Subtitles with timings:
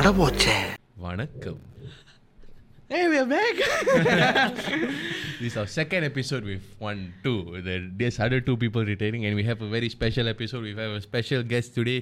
[0.00, 0.54] அடபோச்சே
[1.04, 1.58] வணக்கம்
[2.92, 3.56] Hey, we are back.
[5.40, 7.34] this is our second episode with one, two.
[7.98, 10.62] There's other two people retaining, and we have a very special episode.
[10.68, 11.98] We have a special guest today,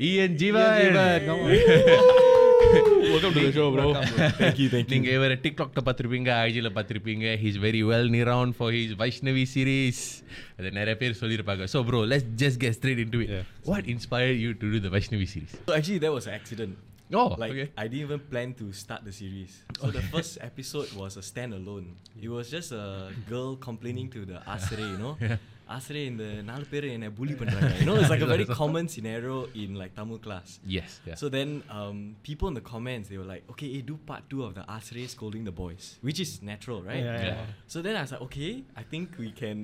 [0.00, 0.98] Ian Jeevan.
[3.04, 3.86] Welcome to the show, bro.
[4.40, 4.92] thank you, thank you.
[4.94, 10.02] நீங்க இவர டிக்டாக்ல பார்த்துருப்பீங்க ஐஜில பார்த்துருப்பீங்க he's very well renowned for his Vaishnavi series
[10.58, 13.34] அது நிறைய பேர் சொல்லியிருப்பாங்க so bro let's just get straight into it
[13.70, 16.76] what inspire you to do the Vaishnavi series actually there was accident
[17.13, 17.71] Oh, like okay.
[17.77, 19.63] I didn't even plan to start the series.
[19.79, 21.95] So the first episode was a standalone.
[22.21, 25.15] It was just a girl complaining to the Asre, you know.
[25.69, 27.71] Asre in the நாலு பேர் என்ன bully பண்றாங்க.
[27.79, 30.49] You know, it's like a very common scenario in like Tamil class.
[30.81, 31.97] S So then, um,
[32.29, 35.03] people in the comments they were like, "Okay, hey, do part two of the Asre
[35.15, 37.03] scolding the boys," which is natural, right?
[37.09, 37.73] Yeah, yeah.
[37.73, 39.57] So then I was like, "Okay, I think we can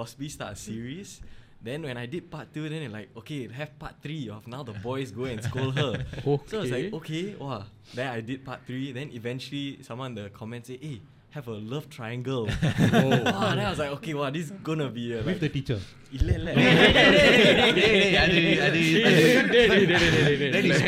[0.00, 1.12] possibly start a series."
[1.61, 4.61] then when I did part two, then they're like, "Okay, have part three of now
[4.63, 6.05] the boys go and scold her."
[6.47, 8.91] So I was like, "Okay, wow." Then I did part three.
[8.91, 11.01] Then eventually, someone the comments say, "Hey."
[11.36, 12.44] Have a love triangle.
[12.50, 13.08] oh.
[13.32, 15.50] wow, then I was like, okay, wow, this is gonna be a, like, With the
[15.56, 15.80] teacher.
[16.16, 16.50] இல்ல இல்ல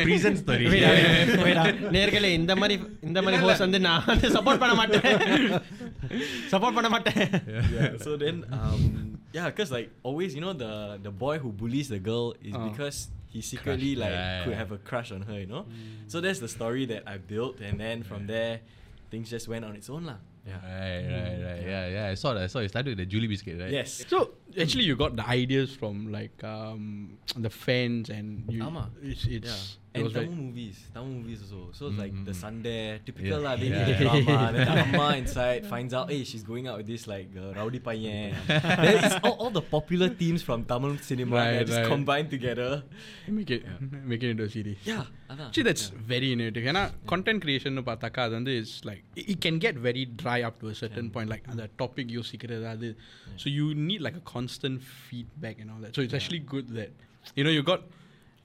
[0.08, 0.66] prison story
[1.96, 2.76] நேர்களே இந்த மாதிரி
[3.08, 5.06] இந்த மாதிரி hose வந்து நான் வந்து சப்போர்ட் பண்ண மாட்டேன்
[6.54, 7.20] சப்போர்ட் பண்ண மாட்டேன்
[7.76, 7.90] yeah.
[8.06, 8.82] So then, um,
[9.36, 10.72] yeah, because like always, you know, the
[11.06, 12.64] the boy who bullies the girl is Oh.
[12.70, 12.98] because
[13.34, 14.02] he secretly Crush.
[14.04, 14.62] like Yeah, could yeah.
[14.62, 15.62] have a crush on her, you know.
[16.12, 18.54] So that's the story that I built, and then from there,
[19.12, 20.18] things just went on its own, lah.
[20.47, 20.53] yeah.
[20.63, 21.61] Right, right, right.
[21.67, 22.07] Yeah, yeah.
[22.07, 22.43] I saw that.
[22.43, 23.69] I saw you started with the Julie biscuit, right?
[23.69, 24.05] Yes.
[24.07, 28.63] So actually, you got the ideas from like um, the fans, and you.
[28.63, 28.89] Ama.
[29.03, 29.53] It's, it's Yeah.
[29.86, 31.58] it And was very- Tamil movies, Tamil movies also.
[31.78, 32.42] So it's like the Mm, mm.
[32.44, 33.46] Sunday, typical Yeah.
[33.46, 33.54] lah.
[33.62, 33.86] They Yeah.
[33.88, 34.36] need drama.
[34.54, 37.80] then the amma inside finds out, hey, she's going out with this like uh, rowdy
[37.88, 38.32] payan.
[38.48, 41.90] then it's all, all the popular themes from Tamil cinema Right, that just right.
[41.94, 42.70] combined together.
[43.38, 43.64] make it
[44.12, 44.80] make it into a series.
[44.92, 45.04] Yeah.
[45.32, 45.46] அதான்.
[45.48, 45.84] Actually, that's
[46.14, 46.64] very innovative.
[46.72, 50.56] ஏன்னா content creation பார்த்தாக்கா அது வந்து is like it it can get very dry up
[50.62, 51.28] to a certain point.
[51.34, 52.90] Like அந்த topic யோசிக்கிறது அது
[53.42, 54.78] so you need like a constant
[55.08, 55.92] feedback and all that.
[55.98, 56.90] So it's actually good that
[57.38, 57.82] you know you got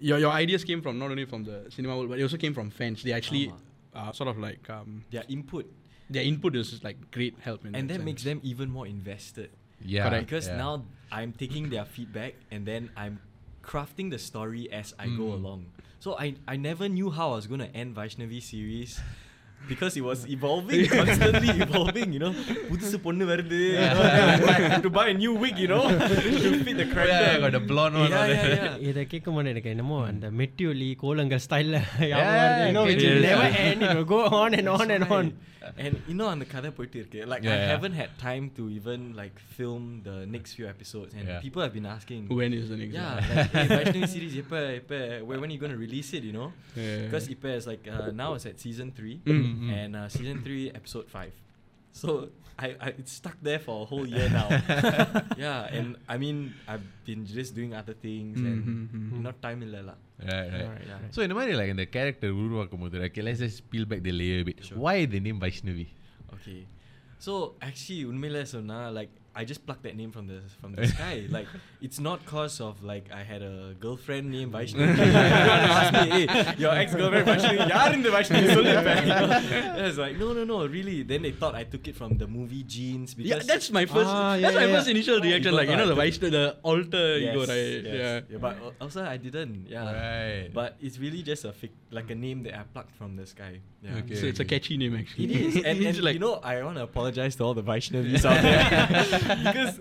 [0.08, 2.54] your your ideas came from not only from the cinema world but it also came
[2.58, 3.02] from fans.
[3.02, 3.52] They actually
[3.94, 5.64] uh, sort of like um, Their input.
[6.10, 8.04] their input is just like great help in and that sense.
[8.10, 9.48] makes them even more invested.
[9.80, 10.08] Yeah.
[10.08, 10.26] Correct.
[10.26, 10.56] Because yeah.
[10.64, 10.72] now
[11.10, 13.14] I'm taking their feedback and then I'm
[13.62, 15.38] crafting the story as I go Mm.
[15.38, 15.60] along.
[16.04, 19.00] So I I never knew how I was gonna end Vaishnavi series
[19.69, 22.29] Because it was evolving, constantly evolving, you know.
[22.69, 23.57] புதுசு பொண்ணு வருது.
[23.71, 26.85] you know, then I have to buy a new wig, you know, to fit the
[26.93, 27.25] character.
[27.25, 28.11] Yeah, got the blonde one.
[28.13, 28.63] Yeah, all yeah, that.
[28.67, 28.77] yeah.
[28.89, 31.81] இதை கேட்கும் போது எனக்கு என்னமோ அந்த மெட்டியொலி கோலங்கள் ஸ்டைல்ல
[32.13, 32.23] Yeah,
[32.87, 33.11] which yes.
[33.11, 35.25] will never end it will go on and on and on
[35.83, 37.71] And you know அந்த கதை போயிட்டு இருக்கு like Yeah, I yeah.
[37.73, 41.39] haven't had time to even like film the next few episodes and Yeah.
[41.45, 43.25] people have been asking when is the next Yeah, one?
[43.31, 44.91] like, hey, Vaishnavi series எப்ப எப்ப
[45.29, 46.49] when when are you going to release it, you know?
[46.83, 46.93] Yeah.
[47.05, 49.69] Because இப்ப is like uh, now it's at season 3 Mm, mm.
[49.79, 51.33] and uh, season 3 episode 5.
[51.92, 54.48] so I, I it's stuck there for a whole year now.
[55.36, 59.22] yeah, and I mean I've been just doing other things mm-hmm, and mm-hmm.
[59.22, 59.96] not time illala.
[60.22, 60.68] Right, right.
[60.68, 60.98] right, yeah.
[61.10, 64.12] So in the way like in the character Uruwakumudra, okay, let's just peel back the
[64.12, 64.64] layer a bit.
[64.64, 64.78] Sure.
[64.78, 65.88] Why the name Vaishnavi?
[66.34, 66.66] Okay.
[67.18, 71.26] So actually, like I just plucked that name from the from the sky.
[71.32, 71.46] Like
[71.80, 74.96] it's not cause of like I had a girlfriend named Vaishnavi.
[76.12, 80.66] Hey, your ex-girlfriend Vaishnavi, yaar in the Vaishnavi so I was like, no, no, no,
[80.66, 81.02] really.
[81.02, 84.10] Then they thought I took it from the movie Jeans because yeah, that's my first.
[84.10, 84.76] Ah, yeah, that's my yeah.
[84.76, 85.54] first initial reaction.
[85.54, 87.84] Like you know the Vaishnavi, the alter yes, ego, right?
[87.84, 88.20] Yes, yeah.
[88.28, 88.38] yeah.
[88.38, 89.66] But also I didn't.
[89.68, 89.92] Yeah.
[89.92, 90.50] Right.
[90.52, 93.60] But it's really just a fic- like a name that I plucked from the sky.
[93.82, 93.96] Yeah.
[93.98, 94.14] Okay.
[94.14, 95.24] So it's a catchy name actually.
[95.24, 98.24] It is, and, and like, you know I want to apologize to all the Vaishnavis
[98.24, 99.80] out there because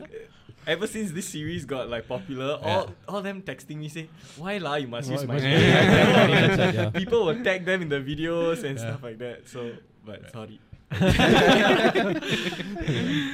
[0.68, 2.68] ever since this series got like popular, yeah.
[2.68, 4.76] all all them texting me say, "Why la?
[4.76, 8.86] You must why use my name." People will tag them in the videos and yeah.
[8.86, 9.48] stuff like that.
[9.48, 9.72] So,
[10.06, 10.32] but right.
[10.32, 10.60] sorry.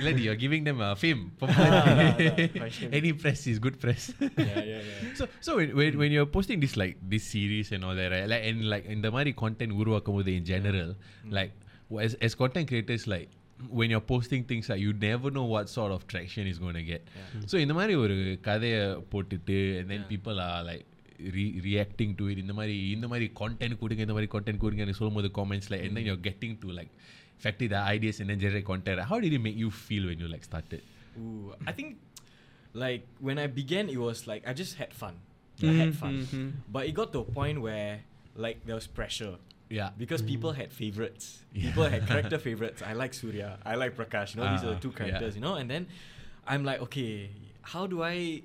[0.06, 1.32] Lady, you're giving them a uh, fame.
[1.42, 4.14] Ah, nah, nah, Any press is good press.
[4.22, 5.16] yeah, yeah, yeah.
[5.16, 8.30] So, so when, when, when you're posting this like this series and all that, right?
[8.30, 10.94] Like and like in the mari content uruvakumbodhu in general,
[11.26, 11.34] mm.
[11.34, 11.50] like
[11.98, 13.34] as as content creators, like
[13.79, 16.85] when you're posting things like you never know what sort of traction is going to
[16.93, 17.43] get Yeah.
[17.51, 18.17] so இந்த மாதிரி ஒரு
[18.49, 18.81] கதையை
[19.13, 20.11] போட்டுட்டு and then Yeah.
[20.15, 20.85] people are like
[21.37, 25.31] re- reacting to it இந்த மாதிரி இந்த மாதிரி content கொடுங்க இந்த மாதிரி content கொடுங்கன்னு சொல்லும்போது
[25.41, 26.91] comments like and then you're getting to like
[27.45, 30.31] factory the ideas and then generate content how did it make you feel when you
[30.35, 30.83] like started
[31.23, 31.91] Ooh, I think
[32.83, 35.15] like when I began, it was like I just had fun.
[35.71, 36.15] I had fun.
[36.21, 36.47] Mhm.
[36.75, 37.91] But it got to a point where
[38.45, 39.35] like there was pressure.
[39.70, 41.44] yeah because people had favorites.
[41.54, 41.68] Yeah.
[41.70, 42.82] People had character favorites.
[42.82, 43.58] I like Surya.
[43.66, 44.36] I like Prakash.
[44.36, 45.34] You know, these are the Ah, two characters.
[45.36, 45.40] yeah.
[45.40, 45.88] You know, and then
[46.48, 47.30] I'm like, okay,
[47.62, 48.42] how do I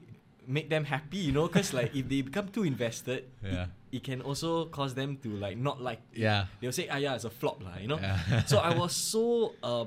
[0.46, 3.64] make them happy, you know, because like if they become too invested, Yeah.
[3.92, 6.00] it, it can also cause them to like not like.
[6.12, 6.18] it.
[6.26, 6.46] Yeah.
[6.60, 7.98] They'll say, ah, yeah, it's a flop, lah, you know.
[8.00, 8.42] Yeah.
[8.50, 9.84] so I was so uh,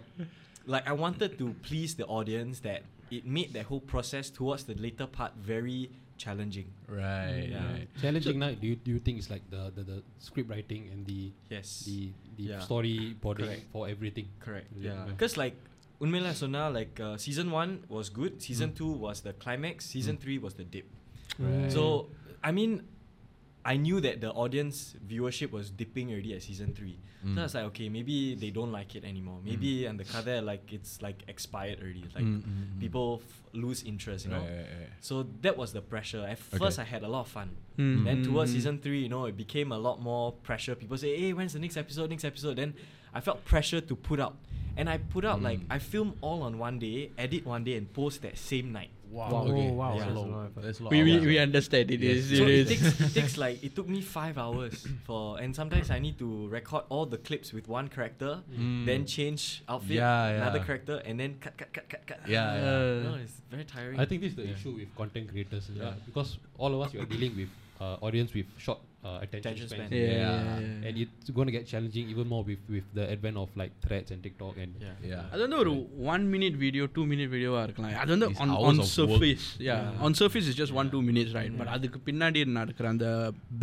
[0.66, 4.74] like I wanted to please the audience that it made that whole process towards the
[4.76, 6.68] later part very challenging.
[6.88, 7.48] Right.
[7.52, 7.72] Yeah.
[7.72, 7.88] Right.
[8.02, 11.06] Challenging now, do you, do you think it's like the, the, the script writing and
[11.06, 11.84] the Yes.
[11.86, 12.60] the the Yeah.
[12.60, 13.66] storyboarding Correct.
[13.72, 14.28] for everything?
[14.40, 14.68] Correct.
[14.78, 14.94] Yeah.
[14.94, 15.06] Yeah.
[15.12, 15.56] Because like
[16.02, 18.42] Unmela Sona, like uh, season one was good.
[18.42, 18.76] Season Mm.
[18.78, 19.86] two was the climax.
[19.86, 20.86] Season three was the dip.
[21.40, 21.72] Right.
[21.72, 22.10] So
[22.44, 22.84] I mean,
[23.66, 27.00] I knew that the audience viewership was dipping already at season three.
[27.26, 27.34] Mm.
[27.34, 29.40] So I was like, okay, maybe they don't like it anymore.
[29.44, 32.06] Maybe and the kada like it's like expired already.
[32.14, 32.80] Like Mm, mm, mm.
[32.80, 34.38] people f- lose interest, you know.
[34.38, 34.90] Right, right, right.
[35.02, 36.22] So that was the pressure.
[36.24, 36.58] At Okay.
[36.62, 37.50] first, I had a lot of fun.
[37.80, 38.06] Mm.
[38.06, 38.54] Then towards Mm.
[38.54, 40.76] season three, you know, it became a lot more pressure.
[40.76, 42.12] People say, "Hey, when's the next episode?
[42.12, 42.76] Next episode?" Then
[43.18, 44.36] I felt pressure to put out,
[44.78, 45.74] and I put out like Mm.
[45.76, 48.92] I film all on one day, edit one day, and post that same night.
[49.16, 49.30] Wow.
[49.32, 49.94] Oh, wow.
[49.96, 50.00] Yeah.
[50.06, 50.64] That's a lot of.
[50.64, 52.18] That's a lot We, we, we understand it Yes.
[52.18, 52.38] is.
[52.38, 52.68] So it it is.
[52.70, 56.48] takes, it takes like it took me five hours for, and sometimes I need to
[56.50, 58.86] record all the clips with one character, Mm.
[58.86, 60.66] then change outfit, Yeah, another yeah.
[60.66, 62.20] character, and then cut, cut, cut, cut, cut.
[62.28, 63.10] Yeah, yeah.
[63.10, 64.00] No, it's very tiring.
[64.00, 64.54] I think this is the Yeah.
[64.60, 65.84] issue with content creators Yeah.
[65.84, 65.94] yeah.
[66.06, 67.50] because all of us we are dealing with
[67.81, 69.89] uh, audience with short uh, attention, Attention spans.
[69.91, 69.99] span.
[69.99, 70.33] yeah, Yeah.
[70.47, 70.87] yeah, yeah.
[70.87, 74.11] and it's going to get challenging even more with, with the advent of like threads
[74.15, 74.97] and TikTok and yeah.
[75.13, 75.23] Yeah.
[75.33, 75.73] அது வந்து ஒரு
[76.15, 79.47] one minute video two minute வீடியோவா இருக்கலாம் அது வந்து It's on hours on of surface
[79.69, 80.05] yeah Yeah.
[80.07, 83.09] on surface is just one two minutes right but அதுக்கு பின்னாடி நடக்கிற அந்த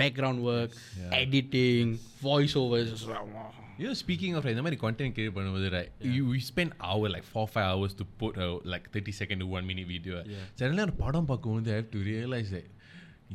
[0.02, 0.74] background work
[1.04, 1.14] Yeah.
[1.22, 1.92] editing
[2.30, 3.48] voice overs is like, wow.
[3.82, 7.08] You know, speaking of like, இந்த மாதிரி content create பண்ணும்போது right, you we spend hour
[7.16, 10.16] like four five hours to put a like thirty second to one minute video.
[10.36, 10.46] Yeah.
[10.60, 12.66] Suddenly அந்த படம் பார்க்கும்போது I have to realize that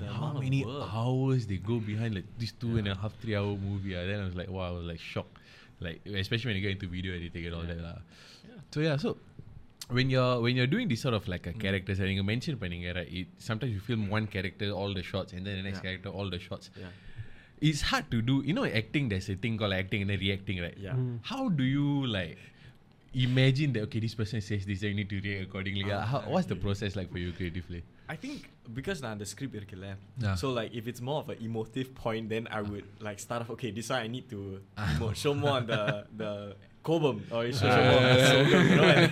[0.01, 2.79] yeah, how many hours they go behind like this two yeah.
[2.79, 3.93] and a half, three hour movie?
[3.93, 5.37] and then I was like, wow, I was like shocked.
[5.79, 7.77] Like especially when you get into video editing and all that.
[7.77, 7.99] Uh.
[8.71, 9.17] So yeah, so
[9.89, 12.83] when you're when you're doing this sort of like a character setting, you mentioned panning?
[12.83, 16.29] It sometimes you film one character all the shots and then the next character all
[16.29, 16.69] the shots.
[17.59, 18.43] It's hard to do.
[18.45, 20.77] You know, acting there's a thing called acting and then reacting, right?
[20.77, 20.91] Yeah.
[20.91, 21.19] Mm.
[21.23, 22.37] How do you like
[23.13, 25.91] imagine that okay, this person says this, I need to react accordingly.
[25.91, 27.83] Oh, how, what's the process like for you creatively?
[28.08, 28.38] I think
[28.78, 29.88] because now the script இருக்குல்ல
[30.24, 30.34] Yeah.
[30.40, 33.50] so like if it's more of an emotive point then I would like start off
[33.56, 34.40] okay this one I need to
[34.82, 34.88] Ah.
[34.94, 35.82] emo- show more on the
[36.22, 36.32] the
[36.88, 39.08] kobam or show, show more on the sogam, you know and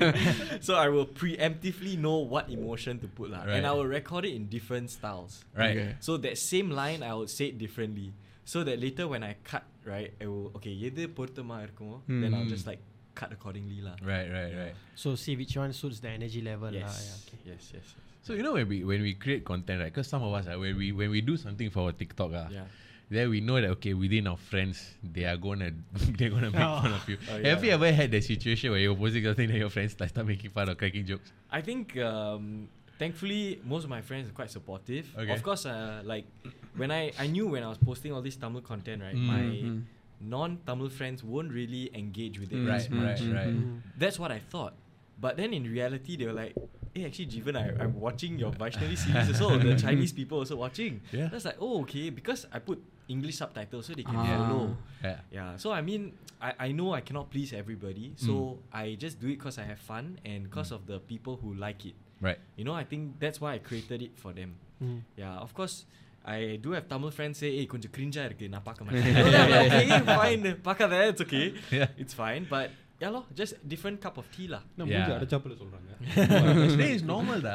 [0.67, 3.43] so I will preemptively know what emotion to put lah.
[3.45, 3.71] and Right.
[3.71, 5.77] I will record it in different styles Right.
[5.77, 5.91] Okay.
[6.07, 8.09] so that same line I would say it differently
[8.53, 9.65] so that later when I cut
[9.95, 12.55] right I will okay எது பொருத்தமா இருக்குமோ then I'll Mm.
[12.57, 12.83] just like
[13.16, 13.96] cut accordingly lah.
[14.04, 14.76] Right, right, right.
[14.96, 16.70] So see which one suits the energy level.
[16.72, 16.84] yes.
[16.84, 16.96] lah.
[17.00, 17.40] Yeah, okay.
[17.52, 19.94] yes yes yes So you know when we when we create content, right?
[19.94, 22.50] Because some of us, uh, when we when we do something for our TikTok, uh,
[22.52, 22.66] yeah
[23.06, 25.70] then we know that okay, within our friends, they are gonna
[26.18, 26.82] they're gonna make Oh.
[26.82, 27.18] fun of you.
[27.30, 30.10] Oh, Have you ever had that situation where you're posting something and your friends start
[30.26, 31.30] making fun or cracking jokes?
[31.54, 32.66] I think um,
[32.98, 35.06] thankfully most of my friends are quite supportive.
[35.14, 35.30] Okay.
[35.30, 36.26] Of course, uh, like
[36.74, 39.14] when I I knew when I was posting all this Tamil content, right?
[39.14, 39.30] Mm.
[39.30, 39.82] My Mm.
[40.30, 42.70] non-Tamil friends won't really engage with it Mm.
[42.70, 43.22] Right, much.
[43.22, 43.48] right, right.
[43.56, 43.82] Mm.
[43.98, 44.74] That's what I thought.
[45.20, 46.56] But then in reality, they were like,
[46.94, 49.58] "Hey, actually, Jeevan, I, I'm watching your Vaishnavi series also.
[49.58, 51.30] The Chinese people also watching." Yeah.
[51.32, 54.26] That's like, oh, okay, because I put English subtitles so they can Ah.
[54.28, 54.76] follow.
[55.04, 55.20] Yeah.
[55.32, 56.12] Yeah, so I mean,
[56.42, 58.58] I, I know I cannot please everybody, so Mm.
[58.76, 61.86] I just do it because I have fun and because of the people who like
[61.86, 61.96] it.
[62.20, 62.40] Right.
[62.60, 64.56] You know, I think that's why I created it for them.
[64.84, 65.00] Mm.
[65.16, 65.86] Yeah, of course,
[66.27, 69.51] I do have Tamil friends say, hey, கொஞ்சம் cringe இருக்கு நான் பார்க்க மாட்டேன் No, I'm
[69.55, 71.47] like, okay, fine, பார்க்காத, it's okay.
[71.79, 72.01] Yeah.
[72.03, 72.67] It's fine, but
[73.03, 74.61] yeah, lor, just different cup of tea lah.
[74.79, 74.99] நம்ம Yeah.
[74.99, 75.87] மூஞ்சி அடைச்சாப்புல சொல்றாங்க
[76.73, 77.55] Today is normal, da.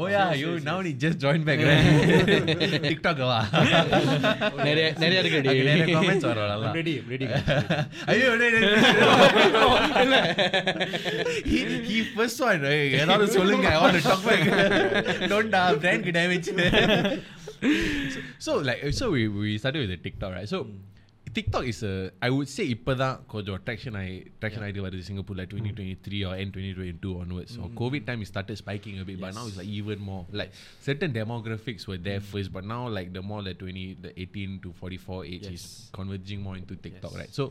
[0.00, 0.84] Oh yeah, Yes, you yes, now yes.
[0.86, 1.84] need just join back, right?
[2.86, 3.42] TikTok, ah.
[4.68, 7.26] நிறைய நிறைய இருக்கு Okay, நிறைய comments வரும் ready ready
[8.12, 8.66] ஐயோ டேய், டேய்,
[10.12, 10.24] டேய்.
[11.52, 14.42] he he first one right ஏதாவது சொல்லுங்க I want to talk back
[15.34, 16.50] don't da brand க்கு damage
[18.14, 20.66] so, so like so we we started with the TikTok right so
[21.36, 21.92] TikTok is a
[22.26, 26.50] I would say இப்பதான் கொஞ்சம் traction ஆகி traction ஆகிட்டு வருது Singapore like 2023 or end
[26.58, 29.98] 2022 onwards so COVID time it started spiking a bit but now it's like even
[30.10, 30.52] more like
[30.88, 34.72] certain demographics were there first but now like the more the 20 the 18 to
[34.82, 35.66] 44 age is Yes.
[35.98, 37.20] converging more into TikTok Yes.
[37.22, 37.46] right so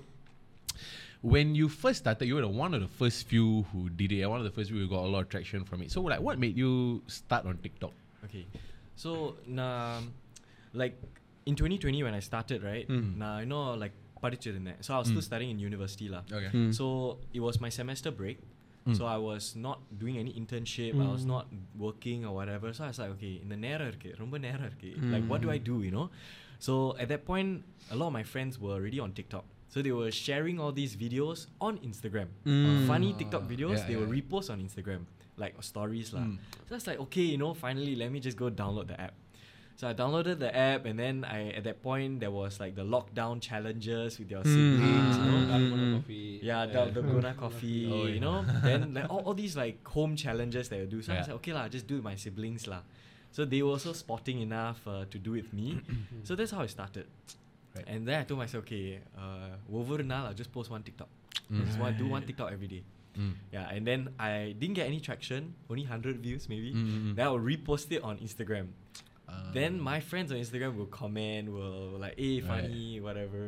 [1.33, 4.21] when you first started, you were the one of the first few who did it.
[4.23, 5.89] and One of the first few who got a lot of traction from it.
[5.89, 6.71] So, like, what made you
[7.07, 7.93] start on TikTok?
[8.25, 8.43] Okay,
[8.97, 9.99] so nah,
[10.73, 10.95] like
[11.45, 12.87] in 2020 when I started, right?
[12.87, 13.17] Mm.
[13.17, 14.79] Nah, I know like படிச்சிருந்தேன்.
[14.79, 16.23] So I was still studying in university lah.
[16.31, 16.51] Okay.
[16.53, 16.73] Mm.
[16.79, 16.85] So
[17.33, 18.39] it was my semester break.
[18.87, 18.95] Mm.
[18.97, 20.93] So I was not doing any internship.
[21.05, 21.45] I was not
[21.85, 22.73] working or whatever.
[22.77, 24.91] So I was like, okay, இந்த நேரம் இருக்கு, ரொம்ப நேரம் இருக்கு.
[25.13, 25.75] Like, what do I do?
[25.87, 26.07] You know.
[26.59, 29.45] So at that point, a lot of my friends were already on TikTok.
[29.67, 32.27] So they were sharing all these videos on Instagram.
[32.45, 32.85] Mm.
[32.91, 34.01] Funny TikTok videos, Yeah, they yeah.
[34.01, 35.03] will repost on Instagram.
[35.38, 36.24] like stories lah.
[36.68, 39.14] So I was like, okay, you know, finally let me just go download the app.
[39.78, 42.82] So I downloaded the app, and then I at that point there was like the
[42.82, 45.38] lockdown challenges with your siblings, you know.
[45.46, 46.40] Dalgona coffee.
[46.42, 48.44] Yeah, the Dalgona coffee, Oh, you know.
[48.64, 51.00] then like all, all these like home challenges that you do.
[51.00, 52.82] So I was like, okay lah, just do it with my siblings lah.
[53.30, 55.78] So they were also sporting enough uh, to do it with me.
[56.24, 57.06] so that's how I started.
[57.76, 57.84] Right.
[57.86, 61.08] And then I told myself, okay, uh, over now I'll just post one TikTok.
[61.52, 61.66] Mm.
[61.66, 62.82] Just want do one TikTok every day.
[63.15, 63.33] Mm.
[63.51, 66.69] Yeah, and then I didn't get any traction, only hundred views maybe.
[66.73, 67.15] Mm, mm, mm.
[67.17, 68.67] Then I'll repost it on Instagram.
[69.29, 72.49] Uh, Then my friends on Instagram will comment, will like, hey, Right.
[72.51, 73.43] funny, whatever.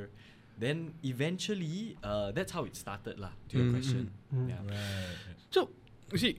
[0.59, 3.31] Then eventually, uh, that's how it started lah.
[3.49, 4.03] To your Mm, question,
[4.35, 4.45] mm.
[4.51, 4.61] yeah.
[4.69, 5.17] Right.
[5.55, 5.61] So,
[6.13, 6.33] you see,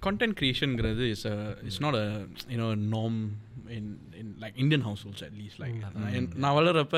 [0.00, 0.70] content creation
[1.14, 1.36] is a
[1.68, 2.06] it's not a
[2.52, 3.16] you know a norm
[3.76, 3.84] in
[4.20, 5.58] in like Indian households at least.
[5.64, 6.38] Like Mm.
[6.44, 6.96] நான் வளர்றப்ப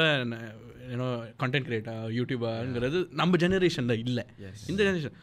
[0.92, 1.10] you know
[1.42, 4.58] content creator யூடியூபர்ங்கிறது நம்ம ஜெனரேஷன்ல இல்ல Yes.
[4.70, 5.16] இந்த generation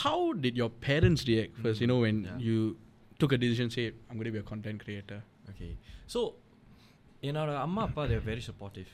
[0.00, 2.38] how did your parents react first you know when Yeah.
[2.48, 2.58] you
[3.20, 5.20] took a decision say I'm going to be a content creator
[5.52, 5.72] Okay.
[6.14, 6.20] So,
[7.28, 8.90] என்னோட அம்மா அப்பா they're very supportive.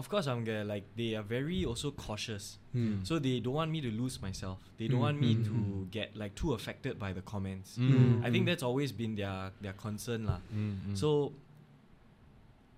[0.00, 2.44] Of course, அவங்க like they are very also cautious.
[2.76, 2.92] Hmm.
[3.08, 4.58] So they don't want me to lose myself.
[4.78, 5.56] They don't want me Mm, to
[5.96, 7.70] get like too affected by the comments.
[7.88, 8.08] Mm.
[8.26, 10.40] I think that's always been their their concern lah.
[10.60, 10.96] Mm, mm.
[11.02, 11.08] So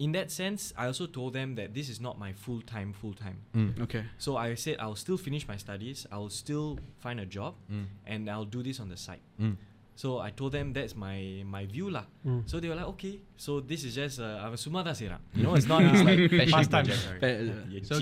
[0.01, 3.13] in that sense, I also told them that this is not my full time, full
[3.13, 3.38] time.
[3.53, 3.81] Mm.
[3.84, 4.03] Okay.
[4.17, 7.86] So I said I'll still finish my studies, I'll still find a job, mm.
[8.08, 9.22] and I'll do this on the side.
[9.39, 9.58] Mm.
[9.96, 12.05] So I told them that's my my view lah.
[12.50, 15.20] So they were like, okay, so this is just uh, I'm a sumada sera.
[15.36, 16.89] You know, it's not it's like pastime.
[17.86, 17.98] so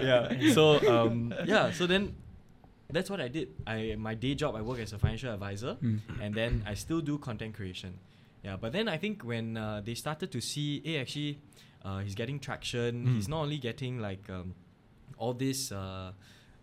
[0.00, 0.32] yeah.
[0.56, 1.68] So um, yeah.
[1.76, 2.16] So then
[2.88, 3.52] that's what I did.
[3.66, 6.00] I my day job I work as a financial advisor, mm.
[6.22, 8.00] and then I still do content creation.
[8.46, 11.40] Yeah, but then I think when uh, they started to see, hey, actually,
[11.84, 13.04] uh, he's getting traction.
[13.04, 13.14] Mm.
[13.16, 14.54] He's not only getting like um,
[15.18, 15.72] all this.
[15.72, 16.12] Uh,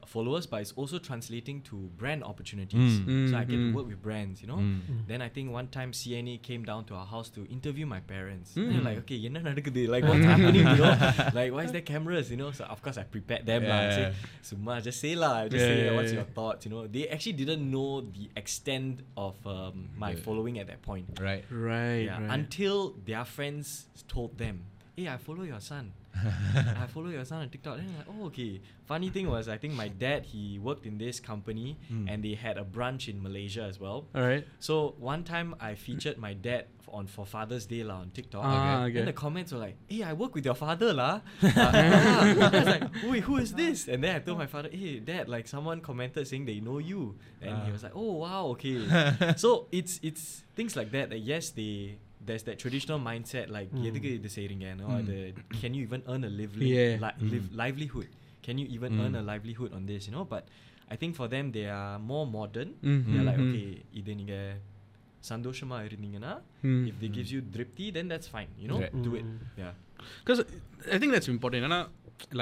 [0.07, 2.99] followers, but it's also translating to brand opportunities.
[2.99, 3.29] Mm.
[3.29, 3.73] So I mm, get to mm.
[3.73, 4.57] work with brands, you know.
[4.57, 4.81] Mm.
[5.07, 8.55] Then I think one time CNA came down to our house to interview my parents.
[8.55, 11.13] And like, okay, you know, like what's happening, you know?
[11.33, 12.51] Like why is there cameras, you know?
[12.51, 13.63] So of course I prepared them.
[13.63, 13.81] Yeah.
[13.81, 16.87] Like, say, Suma, just say lah, just yeah, say yeah, what's your thoughts, you know?
[16.87, 21.19] They actually didn't know the extent of um, my following at that point.
[21.19, 21.45] Right.
[21.49, 22.29] Right, right.
[22.29, 25.91] Until their friends told them hey, I follow your son.
[26.15, 27.77] I follow your son on TikTok.
[27.77, 28.61] Then I'm like, oh, okay.
[28.85, 32.05] Funny thing was, I think my dad, he worked in this company Mm.
[32.09, 34.05] and they had a branch in Malaysia as well.
[34.13, 38.11] all right So one time I featured my dad on for Father's Day lah on
[38.13, 38.43] TikTok.
[38.45, 39.05] Ah, And okay.
[39.05, 42.49] the comments were like, "Hey, I work with your father lah." Uh, yeah.
[42.53, 45.25] I was like, "Wait, who is this?" And then I told my father, "Hey, dad,
[45.27, 47.73] like someone commented saying they know you," and he Ah.
[47.73, 48.85] was like, "Oh wow, okay."
[49.41, 51.09] so it's it's things like that.
[51.09, 51.97] That yes, they
[52.28, 53.84] there's that traditional mindset like Mm.
[53.88, 54.66] எதுக்கு இது செய்றீங்க?
[54.80, 55.04] No, Mm.
[55.10, 55.18] the,
[55.60, 56.94] can you even earn a lively Yeah.
[57.04, 58.08] li- live, livelihood?
[58.46, 59.02] Can you even Mm.
[59.04, 60.02] earn a livelihood on this?
[60.08, 60.44] You know, but
[60.94, 62.70] I think for them they are more modern.
[62.88, 63.48] Mm, They're mm, like, mm.
[63.48, 63.68] okay,
[64.00, 64.36] இது நீங்க
[65.30, 66.32] சந்தோஷமா இருந்தீங்கன்னா
[66.68, 66.82] Mm.
[66.90, 68.96] if they gives you dripti then that's fine you know Right.
[69.06, 69.38] do it Mm.
[69.62, 69.74] yeah
[70.20, 70.40] because
[70.94, 71.80] I think that's important ஏன்னா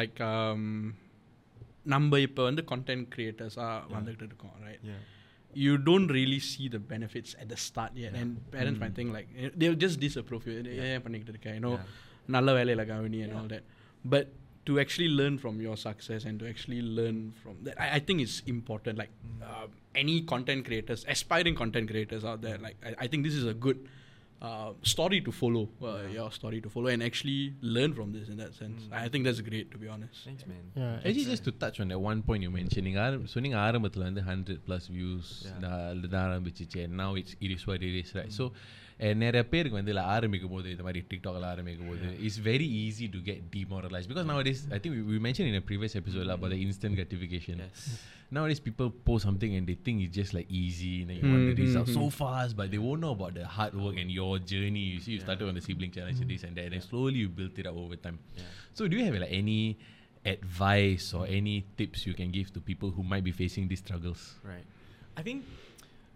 [0.00, 0.62] like um,
[1.94, 5.02] நம்ம இப்போ வந்து content creators ஆ வந்துகிட்டு இருக்கோம் right yeah
[5.64, 8.98] you don't really see the benefits at the start yet and parents might Mm.
[8.98, 10.82] think like eh, they'll just disapprove you Yeah.
[10.88, 11.86] ஏன் பண்ணிக்கிட்டு இருக்க you know Yeah.
[12.36, 13.38] நல்ல வேலையில கவனி and Yeah.
[13.40, 13.64] all that
[14.14, 14.26] but
[14.68, 18.20] to actually learn from your success and to actually learn from that I, I think
[18.26, 19.40] it's important like Mm.
[19.50, 19.66] uh,
[20.02, 23.56] any content creators aspiring content creators out there like I, I think this is a
[23.66, 23.78] good
[24.40, 26.14] uh, story to follow uh, Yeah.
[26.16, 27.38] your story to follow and actually
[27.76, 28.92] learn from this in that sense Mm.
[29.04, 30.96] I think that's great to be honest thanks man Yeah.
[31.06, 34.24] Actually, just to touch on that one point you mentioned, நீங்க ஆரம்- சொன்னீங்க ஆரம்பத்துல வந்து
[34.30, 35.60] hundred plus views Yeah.
[36.14, 38.46] தான் ஆரம்பிச்சிச்சு and now it's it is what it is right so
[38.89, 38.89] and
[39.22, 43.18] நிறைய பேருக்கு வந்து இல்லை ஆரம்பிக்கும் போது இந்த மாதிரி டிக்டாக்ல ஆரம்பிக்கும் போது it's very easy to
[43.30, 46.52] get demoralized because nowadays I think we, we mentioned in a previous episode lah about
[46.56, 47.82] the instant gratification yes
[48.36, 51.44] nowadays people post something and they think it's just like easy and then you want
[51.50, 52.14] the Mhm, result so mhm.
[52.20, 55.20] fast but they won't know about the hard work and your journey you see you
[55.26, 57.68] started on the sibling challenge and this and that and then slowly you built it
[57.72, 59.60] up over time yeah so do you have like any
[60.34, 64.22] advice or any tips you can give to people who might be facing these struggles
[64.52, 64.66] right
[65.20, 65.38] i think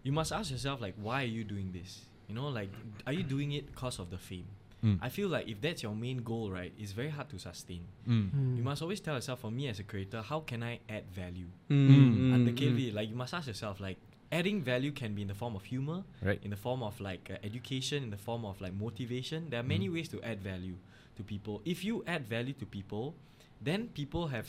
[0.07, 1.93] you must ask yourself like why are you doing this
[2.28, 2.70] You know like
[3.08, 4.46] are you doing it because of the fame
[4.84, 5.00] Mm.
[5.02, 8.30] i feel like if that's your main goal right it's very hard to sustain Mm.
[8.30, 8.58] Mm.
[8.58, 11.48] you must always tell yourself for me as a creator how can i add value
[11.70, 13.98] Mm, and the mm, KV, like you must ask yourself, like
[14.32, 16.40] adding value can be in the form of humor, Right.
[16.44, 19.50] in the form of like uh, education, in the form of like motivation.
[19.50, 20.76] There are many ways to add value
[21.18, 21.62] to people.
[21.66, 23.16] If you add value to people,
[23.62, 24.48] then people have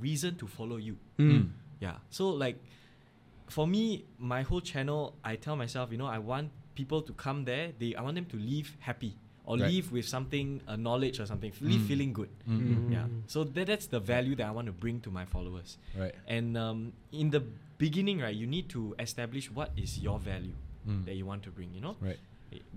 [0.00, 0.96] reason to follow you.
[1.18, 1.48] mm.
[1.80, 1.96] Yeah.
[2.10, 2.56] So like
[3.48, 7.44] for me, my whole channel, I tell myself, you know, I want people to come
[7.44, 7.72] there.
[7.78, 9.68] They, I want them to leave happy or Right.
[9.70, 11.86] leave with something, a knowledge or something, leave Mm.
[11.88, 12.28] feeling good.
[12.48, 12.92] Mm.
[12.92, 13.06] Yeah.
[13.26, 15.78] So that, that's the value that I want to bring to my followers.
[15.96, 16.14] Right.
[16.28, 17.40] And um, in the
[17.78, 20.54] beginning, right, you need to establish what is your value
[20.86, 21.04] Mm.
[21.04, 21.74] that you want to bring.
[21.74, 22.18] You know, Right.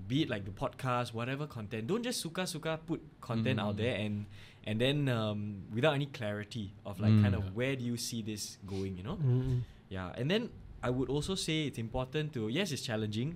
[0.08, 1.88] Be it like the podcast, whatever content.
[1.88, 3.78] Don't just suka suka put content out Mm.
[3.78, 4.26] there and
[4.66, 7.22] and then um, without any clarity of like Mm.
[7.24, 8.98] kind of where do you see this going.
[8.98, 9.16] You know.
[9.18, 9.62] Mm.
[9.90, 10.50] Yeah, and then
[10.89, 13.31] I would also say it's important to yes, it's challenging,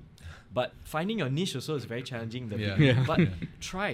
[0.58, 2.42] but finding your niche also is very challenging.
[2.44, 2.74] in The Yeah.
[2.76, 2.96] beginning.
[2.98, 3.08] Yeah.
[3.10, 3.20] But
[3.68, 3.90] try,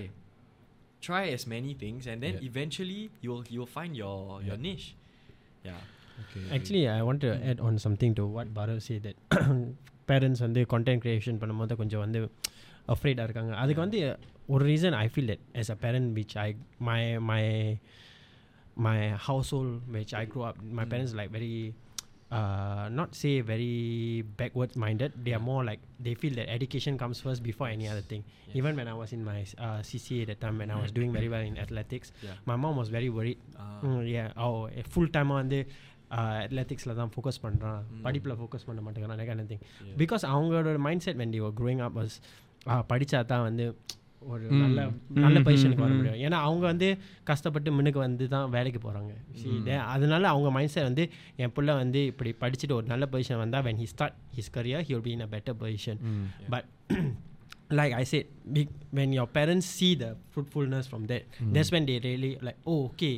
[1.07, 2.49] try as many things, and then Yeah.
[2.51, 4.17] eventually you'll you'll find your
[4.49, 4.67] your Yeah.
[4.69, 4.89] niche.
[5.69, 5.81] Yeah.
[6.23, 6.45] Okay.
[6.57, 9.17] Actually, I want to add on something to what Bharat said that
[10.13, 12.21] parents வந்து content creation பண்ணும்போது கொஞ்சம் வந்து
[12.95, 14.01] afraid-ஆ இருக்காங்க அதுக்கு வந்து
[14.55, 16.49] ஒரு reason I feel that as a parent which I
[16.89, 17.43] my my
[18.87, 18.99] my
[19.29, 20.91] household which I grew up my Mm.
[20.93, 21.53] parents like very
[22.33, 23.75] uh, not say very
[24.37, 28.05] backwards minded they are more like they feel that education comes first before any other
[28.05, 28.57] thing Yes.
[28.57, 31.13] even when I was in my uh, CCA at that time when I was doing
[31.13, 32.37] very well in athletics Yeah.
[32.45, 33.69] my mom was very worried Ah.
[33.87, 34.53] Mm, yeah oh
[34.93, 35.61] full டைமாக வந்து
[36.45, 38.03] அத்லெட்டிக்ஸில் தான் focus பண்ணுறான் Mm.
[38.07, 39.97] படிப்பில் focus பண்ண மாட்டேங்கிறான் that kind of thing Yeah.
[40.03, 42.15] Because அவங்களோட mind set when D growing up was
[42.93, 43.67] படித்தா தான் வந்து
[44.32, 44.60] ஒரு Mm.
[44.64, 45.98] நல்ல Mm, நல்ல mm, பொசிஷனுக்கு வர mm.
[46.00, 46.88] முடியும் ஏன்னா அவங்க வந்து
[47.24, 49.12] கஷ்டப்பட்டு முன்னுக்கு வந்து தான் வேலைக்கு போகிறாங்க
[49.44, 49.68] Mm.
[49.94, 51.06] அதனால அவங்க மைண்ட் செட் வந்து
[51.44, 54.94] என் பிள்ளை வந்து இப்படி படிச்சுட்டு ஒரு நல்ல பொசிஷன் வந்தால் when he start his career he
[54.96, 56.24] will be in a better position Mm.
[56.42, 56.50] Yeah.
[56.56, 56.64] but
[57.80, 58.26] like I said,
[58.56, 62.82] big, when your parents see the fruitfulness from that, that's when they really like, oh,
[62.88, 63.14] okay,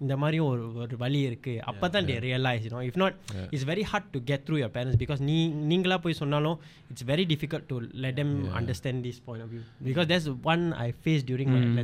[0.00, 3.52] இந்த மாதிரியும் ஒரு ஒரு வழி இருக்கு அப்போ தான் they realize you know if not Yeah.
[3.54, 5.36] it's very hard to get through your parents because நீ
[5.70, 6.56] நீங்களா போய் சொன்னாலும்
[6.92, 8.56] it's very difficult to let them Yeah.
[8.60, 11.78] understand this point of view because that's one I faced during my Mm.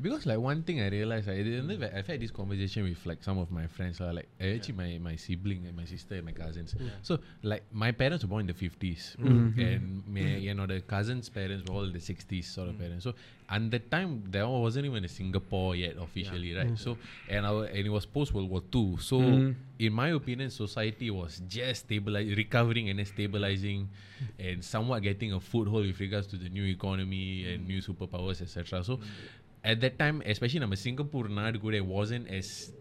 [0.00, 1.94] because like one thing I realised right, mm.
[1.96, 4.98] I've had this conversation with like some of my friends uh, like actually yeah.
[4.98, 6.90] my, my sibling and my sister and my cousins yeah.
[7.02, 9.60] so like my parents were born in the 50s mm-hmm.
[9.60, 10.14] and mm-hmm.
[10.14, 12.80] my, you know the cousins parents were all in the 60s sort of mm.
[12.80, 13.14] parents so
[13.50, 16.58] at that time there wasn't even a Singapore yet officially yeah.
[16.58, 16.78] right mm.
[16.78, 16.96] so
[17.28, 19.52] and our and it was post World War II so mm-hmm.
[19.78, 23.88] in my opinion society was just stabilizing recovering and then stabilizing
[24.38, 28.84] and somewhat getting a foothold with regards to the new economy and new superpowers etc
[28.84, 29.02] so mm
[29.63, 32.71] at that time, especially in Singapore, Nadu wasn't as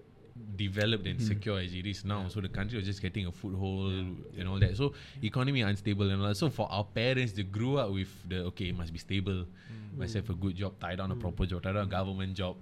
[0.57, 2.29] developed and secure as it is now.
[2.29, 3.93] So the country was just getting a foothold
[4.39, 4.77] and all that.
[4.77, 6.37] So economy unstable and all that.
[6.37, 9.47] So for our parents, they grew up with the okay, it must be stable,
[9.97, 12.57] must have a good job, tie down a proper job, tie down a government job.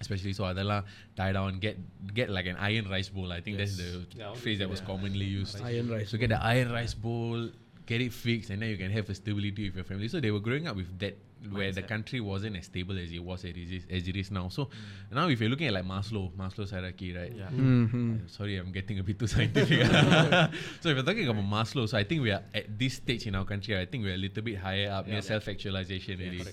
[0.00, 0.84] Especially so அதெல்லாம்
[1.18, 1.76] tie down get
[2.18, 3.30] get like an iron rice bowl.
[3.32, 5.60] I think that's the Yeah, phrase that was commonly used.
[5.62, 7.48] Iron rice So get the iron rice bowl,
[7.86, 10.08] get it fixed, and then you can have a stability with your family.
[10.08, 11.16] So they were growing up with that,
[11.51, 14.31] where the country wasn't as stable as it was as it is, as it is
[14.31, 14.49] now.
[14.49, 14.69] So
[15.11, 17.33] now, if you're looking at like Maslow, Maslow's hierarchy, right?
[17.35, 17.47] Yeah.
[17.47, 18.13] Mm-hmm.
[18.13, 19.85] Uh, sorry, I'm getting a bit too scientific.
[20.81, 23.35] so if you're talking about Maslow, so I think we are at this stage in
[23.35, 23.77] our country.
[23.79, 26.19] I think we're a little bit higher up near self-actualization.
[26.19, 26.43] really.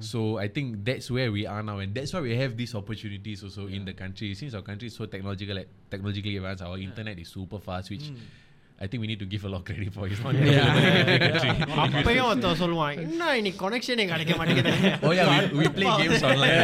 [0.00, 3.42] So I think that's where we are now, and that's why we have these opportunities
[3.42, 4.34] also in the country.
[4.34, 8.10] Since our country is so technological, like, technologically advanced, our internet is super fast, which
[8.10, 8.12] I
[8.93, 10.07] think we need to give a lot of credit for.
[10.07, 10.35] It's not
[11.95, 14.73] அப்பயும் ஒருத்தன் சொல்லுவான் என்ன இன்னைக்கு கனெக்ஷனே கிடைக்க மாட்டேங்குது
[15.07, 16.59] oh yeah, we, we play games online.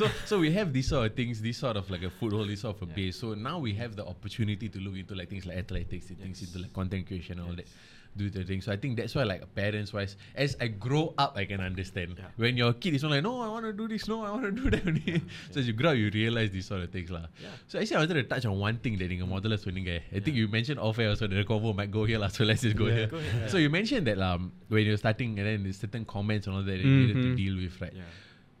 [0.00, 2.62] so so we have these sort of things, this sort of like a foothold, this
[2.66, 3.18] sort of a base.
[3.22, 6.58] So now we have the opportunity to look into like things like athletics, things into
[6.64, 7.70] like content creation and all that.
[8.15, 8.61] do the thing.
[8.61, 12.15] So I think that's why, like parents wise, as I grow up, I can understand.
[12.17, 12.25] Yeah.
[12.35, 14.43] When your kid is not like, no, I want to do this, no, I want
[14.43, 14.79] to do that.
[15.09, 15.17] Yeah.
[15.51, 17.09] so as you grow up, you realize these sort of things.
[17.09, 17.25] lah.
[17.41, 17.49] Yeah.
[17.67, 19.87] So actually, I wanted to touch on one thing that in a model is winning.
[19.89, 22.19] I think you mentioned off air also the convo might go here.
[22.19, 22.27] lah.
[22.27, 23.07] so let's just go here.
[23.07, 26.55] Go ahead, so you mentioned that um, when you're starting and then certain comments and
[26.55, 27.35] all that, mm you needed to mm-hmm.
[27.35, 27.93] deal with, right?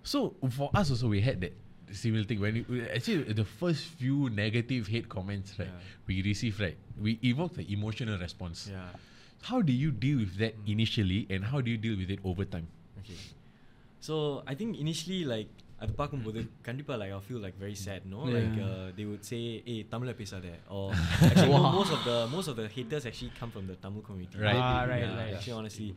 [0.03, 1.53] So for us also, we had that
[1.91, 5.79] similar thing when we, actually the first few negative hate comments right yeah.
[6.07, 8.89] we receive right we evoke the emotional response yeah
[9.42, 12.44] How do you deal with that initially and how do you deal with it over
[12.46, 12.68] time?
[13.00, 13.18] Okay.
[14.00, 14.14] So
[14.46, 15.50] I think initially like
[15.82, 18.66] அது பார்க்கும்போது கண்டிப்பா like I'll feel like very sad no like Yeah.
[18.68, 20.84] uh, they would say hey தமிழ்ல பேசாத or
[21.28, 24.38] actually mo- most of the most of the haters actually come from the Tamil community
[24.46, 24.60] Right.
[24.66, 25.32] Ah, right, yeah, right.
[25.38, 25.88] actually honestly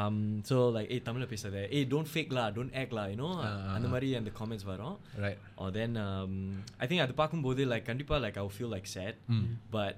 [0.00, 0.16] um
[0.50, 3.48] so like hey தமிழ்ல பேசாத hey don't fake lah don't act lah you know Ah,
[3.48, 3.92] ah, அந்த ah.
[3.94, 5.38] மாதிரி அந்த comments வரும் Right.
[5.62, 6.34] or then um
[6.82, 9.46] I think அது பார்க்கும்போது like கண்டிப்பா like I'll feel like sad Mm.
[9.76, 9.94] but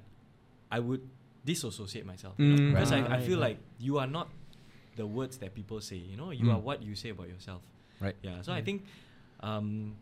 [0.76, 1.04] I would
[1.45, 2.45] disassociate myself Mm.
[2.45, 2.73] you know?
[2.73, 4.29] because I, I feel like you are not
[4.95, 6.53] the words that people say you know you Mm.
[6.55, 7.61] are what you say about yourself
[8.01, 8.15] Right.
[8.21, 8.83] yeah so I think
[9.41, 9.95] um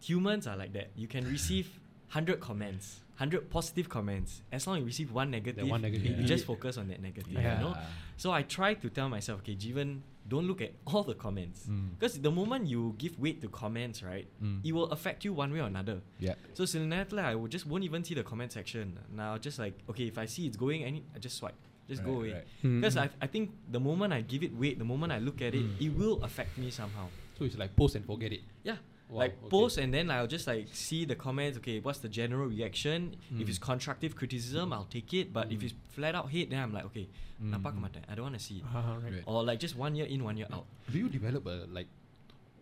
[0.00, 1.78] humans are like that you can receive
[2.12, 6.22] 100 comments 100 positive comments as long as you receive one negative, one negative, you
[6.22, 6.26] yeah.
[6.26, 7.58] just focus on that negative Yeah.
[7.58, 7.76] you know
[8.16, 11.89] so I try to tell myself okay Jeevan don't look at all the comments Mm.
[11.95, 14.55] because the moment you give weight to comments right Mm.
[14.67, 16.35] it will affect you one way or another Yeah.
[16.57, 18.85] so சில நேரத்துல I would just won't even see the comment section.
[19.21, 21.59] Now just like okay, if I see it's going, any I just swipe,
[21.91, 22.31] just go Right, away.
[22.37, 22.47] right.
[22.67, 22.75] Mm.
[22.79, 23.45] Because I, I think
[23.77, 25.83] the moment I give it weight, the moment I look at it, Mm.
[25.87, 27.07] it will affect me somehow.
[27.37, 28.43] So it's like post and forget it.
[28.69, 28.79] Yeah.
[29.10, 29.48] Wow, like okay.
[29.50, 31.58] post and then I'll just like see the comments.
[31.58, 33.16] Okay, what's the general reaction?
[33.32, 33.42] Mm.
[33.42, 33.62] If it's mm.
[33.62, 35.32] constructive criticism, I'll take it.
[35.32, 35.54] But mm.
[35.56, 37.08] if it's flat out hate, then I'm like, okay,
[37.42, 37.54] mm.
[37.54, 38.64] I don't want to see it.
[38.74, 39.22] Uh, right.
[39.26, 40.66] Or like just one year in, one year out.
[40.90, 41.88] Do you develop a like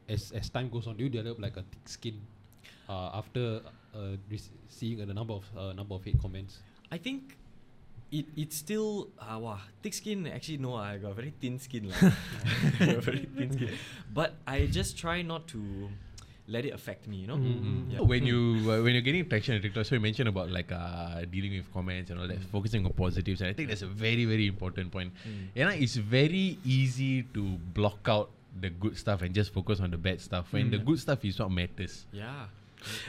[0.09, 0.97] as as time goes on?
[0.97, 2.21] Do you develop like a thick skin
[2.89, 3.61] uh, after
[3.95, 4.17] uh,
[4.69, 6.61] seeing a number of uh, number of hate comments?
[6.91, 7.37] I think
[8.11, 12.13] it it's still uh, wow, thick skin actually no I got very thin skin like.
[12.79, 13.71] very thin skin
[14.13, 15.91] but I just try not to
[16.48, 17.18] let it affect me.
[17.18, 17.38] You know.
[17.38, 17.94] Mm.
[17.94, 18.00] Yeah.
[18.02, 18.40] When you
[18.72, 21.72] uh, when you're getting traction on TikTok, so you mentioned about like uh, dealing with
[21.74, 24.92] comments and all that, focusing on positives, and I think that's a very very important
[24.92, 25.14] point.
[25.28, 25.48] Mm.
[25.56, 27.44] And uh, it's very easy to
[27.80, 30.52] block out the good stuff and just focus on the bad stuff.
[30.52, 32.06] When the good stuff is what matters.
[32.12, 32.46] Yeah.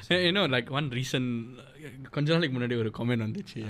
[0.09, 1.59] Hey, you know like one recent
[2.15, 3.63] கொஞ்ச நாளைக்கு முன்னாடி ஒரு comment வந்துச்சு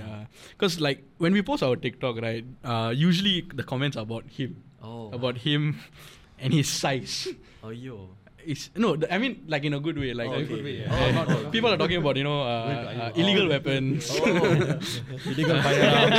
[0.51, 4.51] because like when we post our TikTok right uh, usually the comments are about him
[4.87, 5.09] Oh.
[5.17, 5.61] about him
[6.39, 6.53] and
[8.45, 8.77] his size Oh yo.
[8.77, 10.13] It's, no, th- I mean like in a good way.
[10.13, 11.11] Like Oh, uh, good way, uh, yeah.
[11.17, 12.49] not- people are talking about you know uh,
[13.03, 14.11] uh, illegal weapons.
[15.31, 16.11] Illegal firearm.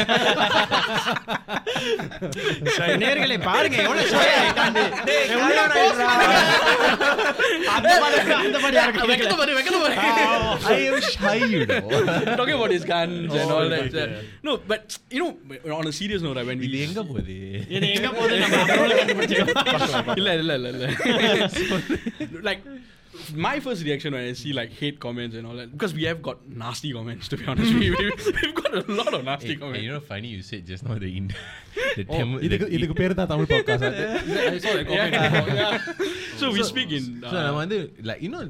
[3.02, 4.82] நேர்களே பாருங்க எவ்வளவு shy ஆயிட்டான்னு.
[5.34, 5.62] எவ்வளவு
[7.76, 9.94] அந்த மாதிரி அந்த மாதிரி யாரும் கேட்கல.
[10.74, 11.80] I am shy, you know.
[12.40, 14.08] talking about his guns and Oh, all okay, that.
[14.08, 14.24] okay.
[14.42, 15.30] No, but you know,
[15.78, 17.36] on a serious note, right, when இது we எங்க போகுது
[17.76, 20.10] இது எங்க போகுது நம்ம அப்புறமா கண்டுபிடிச்சுக்கலாம்.
[20.20, 20.86] இல்ல இல்ல இல்ல இல்ல
[22.48, 22.62] like
[23.34, 26.20] my first reaction when I see like hate comments and all that because we have
[26.22, 28.04] got nasty comments to be honest we, we,
[28.40, 30.84] we've got a lot of nasty Hey, hey, comments you know, funny you said just
[30.88, 32.38] now the in the Oh, Tamil.
[32.46, 33.84] இதுக்கு the, இதுக்கு பேரு தான் Tamil podcast.
[34.54, 36.29] I saw that comment.
[36.40, 38.42] so we speak in so uh, நம்ம வந்து like you know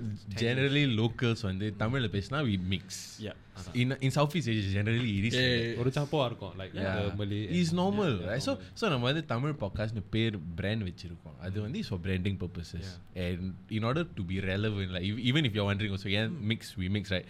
[0.42, 2.86] generally locals வந்து தமிழ்ல பேசினா we mix.
[3.26, 3.36] Yeah.
[3.58, 3.74] அதான்.
[3.82, 5.34] In in Southeast Asia generally it is.
[5.34, 5.68] Yeah, like yeah, that.
[5.72, 5.80] yeah.
[5.82, 6.96] ஒரு சம்பவம் இருக்கும் like Yeah.
[6.98, 7.40] the Malay.
[7.60, 8.44] It's and- normal, yeah, right?
[8.46, 8.78] So normal.
[8.80, 12.86] so நம்ம வந்து தமிழ் பாட்காஸ்ட்னு பேர் brand வச்சிருக்கோம் அது வந்து is for branding purposes
[13.26, 13.44] and
[13.78, 16.88] in order to be relevant like ev- even if you're wondering also yeah mix we
[16.98, 17.28] mix right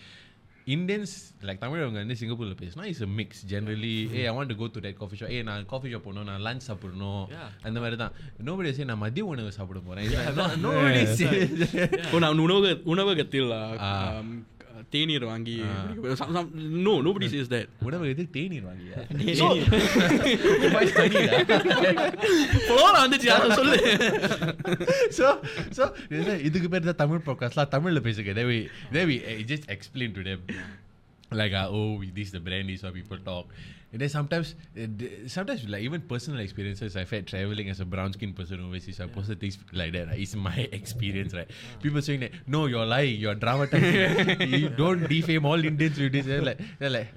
[0.68, 4.80] Indians like தமிழவங்க வந்து சிங்கப்பூரில் பேசினா is mix generally A I want to go to
[4.80, 7.24] that coffee shop ஏ நான் coffee shop போகணும் நான் lunch சாப்பிடணும்.
[7.62, 8.14] அந்த மாதிரி தான்.
[8.46, 10.10] நோபடி சே நான் மதிய உணவு சாப்பிட போகிறேன்
[12.20, 13.52] நான் உணவக உணவகத்தில்
[14.92, 15.56] தேநீர் வாங்கி
[16.86, 18.98] நோ நோபடி சேஸ் தட் உணவு எது தேநீர் வாங்கியா
[23.02, 23.78] வந்துச்சு அதை சொல்லு.
[25.18, 25.28] சோ
[25.78, 25.84] ஸோ
[26.42, 28.60] இதுக்கு பேர் தான் தமிழ் பாட்காஸ்ட்லாம் தமிழில் பேசுங்க Devi
[28.92, 30.44] Devi I just explain to them
[31.32, 33.48] like uh, oh this is the brand is how people talk
[33.94, 34.86] and then sometimes uh,
[35.28, 39.08] sometimes like even personal experiences I've had traveling as a brown skinned person overseas I
[39.08, 40.20] posted things like that right?
[40.20, 41.50] it's my experience right
[41.82, 46.26] people saying that no you're lying you're dramatizing you don't defame all Indians with this
[46.26, 47.08] they're like, they're like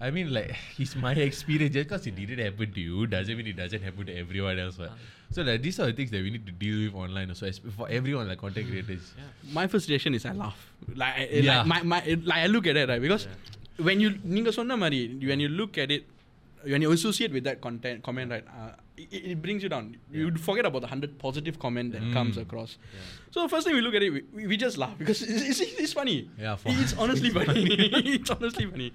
[0.00, 1.74] I mean, like, it's my experience.
[1.74, 4.76] Just because it didn't happen to you doesn't mean it doesn't happen to everyone else.
[4.76, 4.90] Right?
[5.30, 7.28] So, like, these are the things that we need to deal with online.
[7.28, 9.14] Also, as- for everyone, like content creators.
[9.52, 10.72] my frustration is I laugh.
[10.96, 11.58] Like, I- Yeah.
[11.58, 13.28] like my, my like I look at it right because
[13.87, 16.03] when you நீங்க சொன்ன மாதிரி when you look at it
[16.71, 19.96] when you associate with that content comment right uh, it, it, brings you down.
[20.10, 20.18] Yeah.
[20.24, 22.12] You forget about the hundred positive comment that mm.
[22.12, 22.78] comes across.
[22.92, 23.00] Yeah.
[23.30, 25.92] So first thing we look at it, we, we, just laugh because it's, it's, it's
[25.92, 26.30] funny.
[26.38, 27.64] Yeah, it's honestly it's funny.
[28.14, 28.92] it's honestly funny.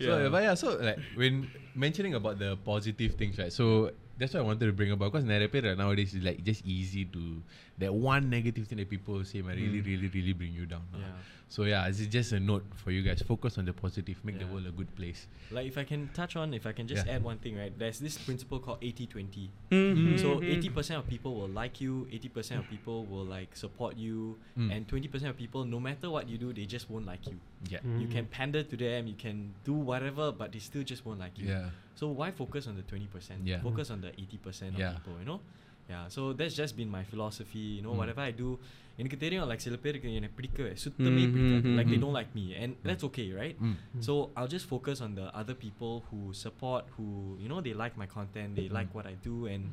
[0.00, 3.52] So, but yeah, so like when mentioning about the positive things, right?
[3.52, 6.64] So that's what I wanted to bring about because Nerepe right nowadays is like just
[6.64, 7.42] easy to
[7.78, 9.86] that one negative thing that people say might really, mm.
[9.86, 10.82] really, really bring you down.
[10.94, 11.04] Yeah.
[11.48, 13.20] So yeah, it's just a note for you guys.
[13.20, 14.46] Focus on the positive, make yeah.
[14.46, 15.26] the world a good place.
[15.50, 17.14] Like if I can touch on, if I can just yeah.
[17.14, 17.76] add one thing, right?
[17.78, 19.48] There's this principle called 80-20.
[19.70, 20.18] Mhm.
[20.20, 24.70] So 80% of people will like you, 80% of people will like support you, Mm.
[24.72, 27.38] and 20% of people, no matter what you do, they just won't like you.
[27.68, 27.80] Yeah.
[27.98, 31.38] You can pander to them, you can do whatever, but they still just won't like
[31.38, 31.48] you.
[31.48, 31.70] Yeah.
[31.94, 33.46] So why focus on the 20%?
[33.46, 33.60] Yeah.
[33.62, 34.92] Focus on the 80% of Yeah.
[34.92, 35.40] people, you know?
[35.88, 37.96] Yeah, so that's just been my philosophy, you know, Mm.
[37.98, 38.58] whatever I do,
[39.01, 42.05] எனக்கு தெரியும் like சில பேருக்கு என்னை பிடிக்கவே சுத்தமே Mm, பிடிக்காது mm, like they mm.
[42.05, 43.75] don't like me and that's okay right Mm.
[44.05, 47.05] so I'll just focus on the other people who support who
[47.43, 49.65] you know they like my content they like what I do and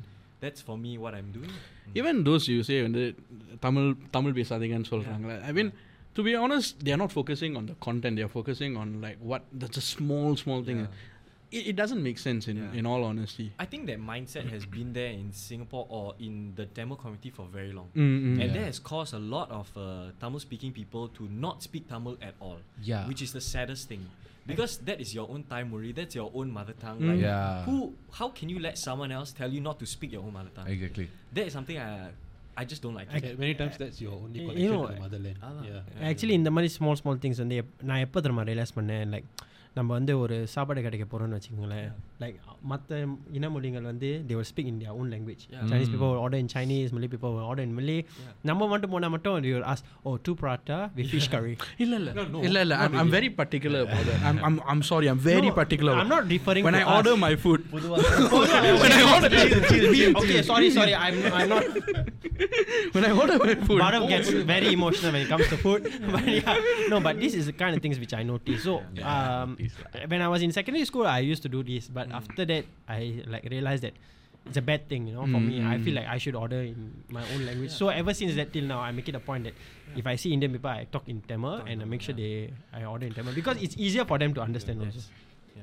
[0.43, 1.55] that's for me what I'm doing
[1.99, 3.03] Even those you say வந்து
[3.65, 5.69] தமிழ் தமிழ் பேசாதீங்கன்னு சொல்றாங்களே I mean
[6.15, 9.19] to be honest they are not focusing on the content they are focusing on like
[9.31, 11.01] what that's a small small thing Yeah.
[11.51, 12.73] it, it doesn't make sense in, Yeah.
[12.73, 16.65] in all honesty I think that mindset has been there in Singapore or in the
[16.69, 18.31] Tamil community for very long Mm, mm.
[18.33, 18.53] and Yeah.
[18.55, 19.85] that has caused a lot of uh,
[20.21, 23.03] Tamil speaking people to not speak Tamil at all Yeah.
[23.07, 24.03] which is the saddest thing
[24.47, 27.09] because that is your own Thai Muri that's your own mother tongue Mm.
[27.11, 27.63] like Yeah.
[27.63, 27.77] who
[28.11, 30.69] how can you let someone else tell you not to speak your own mother tongue
[30.69, 31.07] Exactly.
[31.33, 31.89] that is something I
[32.57, 33.23] I just don't like it.
[33.23, 35.39] Yeah, many times that's your only You connection know, to the motherland.
[35.47, 35.65] அதான்.
[35.69, 36.03] Yeah.
[36.09, 39.27] Actually இந்த மாதிரி small small things வந்து எப்- நான் எப்போ தெரியுமா realise பண்ணேன் like
[39.74, 41.90] நம்ம வந்து ஒரு சாப்பாடு கிடைக்க போகிறோம்னு வச்சுக்கோங்களேன்.
[42.23, 42.35] லைக்
[42.71, 42.97] மற்ற
[43.37, 45.63] இன மொழிகள் வந்து they will speak in their own language Yeah.
[45.71, 47.97] Chinese people will order in Chinese Malay people will order in Malay
[48.49, 52.09] நம்ம மட்டும் போனால் மட்டும் they will ask oh two prata with fish curry இல்ல இல்ல
[52.49, 54.19] இல்ல இல்ல I'm, I'm very particular about that.
[54.29, 55.09] I'm, I'm I'm sorry.
[55.13, 55.93] I'm very No, particular.
[56.01, 56.95] I'm not referring when to I us.
[56.97, 57.61] order my food.
[58.83, 59.29] when I order
[60.21, 61.65] okay sorry sorry I'm, I'm not
[62.95, 63.79] when I order my food.
[63.83, 65.81] Bharat gets very emotional when it comes to food.
[66.15, 66.57] but yeah,
[66.93, 68.63] no, but this is the kind of things which I noticed.
[68.69, 69.77] So Yeah, um, notice
[70.13, 73.22] when I was in secondary school, I used to do this, but after that, I
[73.26, 73.94] like realized that
[74.46, 75.06] it's a bad thing.
[75.06, 77.70] You know, for me, I feel like I should order in my own language.
[77.70, 79.54] So ever since that till now, I make it a point that
[79.96, 82.84] if I see Indian people, I talk in Tamil and I make sure they I
[82.84, 84.80] order in Tamil because it's easier for them to understand.
[84.80, 85.00] Also.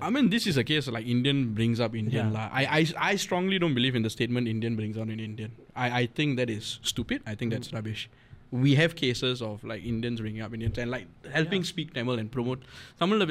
[0.01, 2.27] I mean, this is a case like Indian brings up Indian.
[2.27, 2.33] Yeah.
[2.33, 2.49] lah.
[2.51, 5.51] I, I, I strongly don't believe in the statement Indian brings out in Indian.
[5.75, 7.23] I, I think that is stupid.
[7.25, 7.75] I think that's mm.
[7.75, 8.09] rubbish.
[8.51, 12.31] We have cases of like Indians bringing up Indians and like helping speak Tamil and
[12.31, 12.61] promote
[12.99, 13.25] Tamil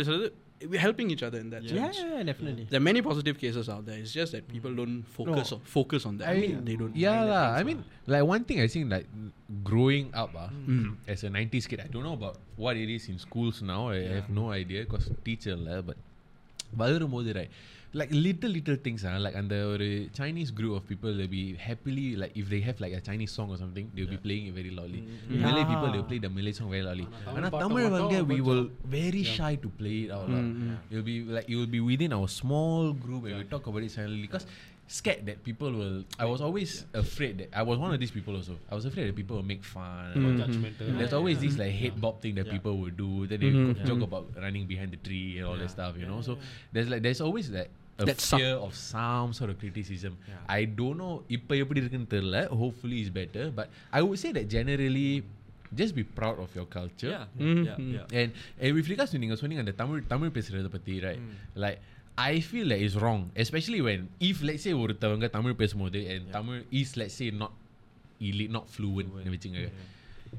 [0.71, 1.99] We're helping each other in that Yeah, sense.
[2.05, 2.65] yeah, definitely.
[2.69, 3.97] There are many positive cases out there.
[3.97, 5.57] It's just that people don't focus No.
[5.57, 6.27] on focus on that.
[6.29, 6.93] I I mean, mean, they don't.
[6.95, 7.47] Yeah, mind that lah.
[7.47, 7.79] things I mean,
[8.13, 9.07] like one thing I think like
[9.69, 10.85] growing up ah, Mm.
[11.07, 13.81] as a 90s kid, I don't know about what it is in schools now.
[13.89, 15.97] I have no idea because teacher lah, but
[16.77, 17.51] வளரும்போது right
[17.99, 19.87] like little little things ah, like அந்த ஒரு
[20.19, 23.49] Chinese group of people they'll be happily like if they have like a Chinese song
[23.53, 25.01] or something they'll be playing it very loudly
[25.45, 28.63] Malay people they'll play the Malay song very loudly ஆனா தமிழ் வந்து we will
[28.97, 30.43] very shy to play it out lah.
[30.91, 33.93] It'll be like it will be within our small group and we talk about it
[33.97, 34.45] silently because
[34.87, 38.33] scared that people will I was always afraid that I was one of these people
[38.39, 40.07] also I was afraid that people will make fun
[40.41, 40.89] Judgmental.
[40.99, 44.03] there's always this like hate bob thing that people would do then they would joke
[44.09, 46.33] about running behind the tree and all that stuff you know so
[46.73, 50.13] there's like there's always like a That some- fear of some sort of criticism
[50.49, 54.45] I don't know இப்போ எப்படி இருக்குன்னு தெரியல hopefully it's better but I would say that
[54.55, 55.09] generally
[55.79, 57.25] just be proud of your culture Yeah.
[57.49, 57.61] Mhm.
[57.67, 57.77] Yeah.
[57.97, 58.17] Yeah.
[58.21, 58.29] and,
[58.61, 61.21] and with regards to நீங்க சொன்னீங்க அந்த தமிழ் தமிழ் பேசுறத பத்தி right
[61.65, 61.79] like
[62.31, 66.59] I feel that it's wrong especially when if let's say ஒருத்தவங்க தமிழ் பேசும்போது and Tamil
[66.81, 67.53] is let's say not
[68.29, 69.61] elite not fluent னு வச்சுங்க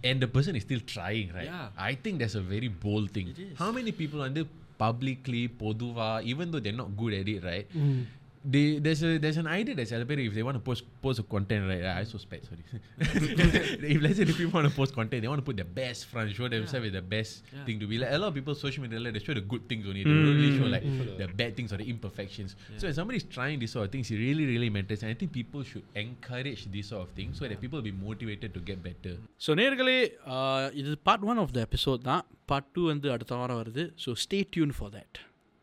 [0.08, 1.66] and the person is still trying right Yeah.
[1.88, 3.54] I think that's a very bold thing It is.
[3.62, 4.42] how many people வந்து
[4.77, 7.67] publicly, poduva, even though they're not good at it, right?
[7.75, 8.05] Mm
[8.46, 11.26] they there's a there's an idea that celebrate if they want to post post a
[11.34, 12.64] content right I so spec sorry
[13.92, 16.06] if let's say the people want to post content they want to put the best
[16.06, 17.64] front show themselves with the best Yeah.
[17.66, 19.64] thing to be like a lot of people social media like, they show the good
[19.68, 20.86] things only they don't really show like
[21.22, 24.18] the bad things or the imperfections so when somebody's trying this sort of things it
[24.26, 27.60] really really matters and I think people should encourage this sort of thing so that
[27.60, 29.14] people will be motivated to get better
[29.46, 29.98] so நேர்களே
[30.80, 34.40] இது part one of the episode தான் part two வந்து அடுத்த வாரம் வருது so stay
[34.56, 35.18] tune for that